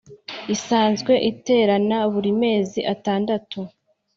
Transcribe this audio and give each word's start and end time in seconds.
isanzwe 0.55 1.13
iterana 1.31 1.97
buri 2.11 2.31
mezi 2.43 2.79
atandatu 2.93 3.59